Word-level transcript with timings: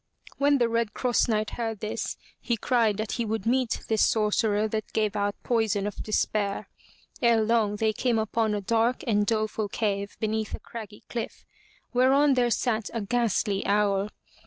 When 0.39 0.57
the 0.57 0.67
Red 0.67 0.95
Cross 0.95 1.27
Knight 1.27 1.51
heard 1.51 1.79
this, 1.79 2.17
he 2.39 2.57
cried 2.57 2.97
that 2.97 3.11
he 3.11 3.23
would 3.23 3.45
meet 3.45 3.81
this 3.87 4.03
sorcerer 4.03 4.67
that 4.67 4.93
gave 4.93 5.15
out 5.15 5.35
poison 5.43 5.85
of 5.85 6.01
despair. 6.01 6.67
Ere 7.21 7.43
long 7.43 7.75
they 7.75 7.93
came 7.93 8.17
upon 8.17 8.55
a 8.55 8.61
dark 8.61 9.03
and 9.05 9.27
doleful 9.27 9.69
cave 9.69 10.17
beneath 10.19 10.55
a 10.55 10.59
craggy 10.59 11.03
cliff, 11.07 11.45
whereon 11.93 12.33
there 12.33 12.49
sat 12.49 12.89
a 12.95 13.01
ghastly 13.01 13.63
owl. 13.67 14.09